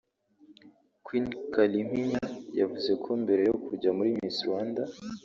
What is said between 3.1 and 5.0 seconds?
mbere yo kujya muri Miss Rwanda